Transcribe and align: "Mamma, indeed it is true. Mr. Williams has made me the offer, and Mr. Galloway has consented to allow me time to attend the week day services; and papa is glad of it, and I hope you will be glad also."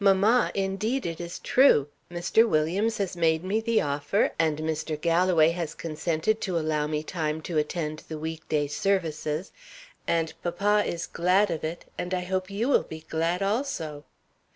"Mamma, 0.00 0.50
indeed 0.56 1.06
it 1.06 1.20
is 1.20 1.38
true. 1.38 1.86
Mr. 2.10 2.48
Williams 2.48 2.98
has 2.98 3.16
made 3.16 3.44
me 3.44 3.60
the 3.60 3.80
offer, 3.80 4.32
and 4.36 4.58
Mr. 4.58 5.00
Galloway 5.00 5.50
has 5.50 5.72
consented 5.76 6.40
to 6.40 6.58
allow 6.58 6.88
me 6.88 7.04
time 7.04 7.40
to 7.42 7.58
attend 7.58 8.00
the 8.08 8.18
week 8.18 8.48
day 8.48 8.66
services; 8.66 9.52
and 10.04 10.32
papa 10.42 10.82
is 10.84 11.06
glad 11.06 11.48
of 11.48 11.62
it, 11.62 11.84
and 11.96 12.12
I 12.12 12.22
hope 12.22 12.50
you 12.50 12.68
will 12.68 12.82
be 12.82 13.04
glad 13.08 13.40
also." 13.40 14.02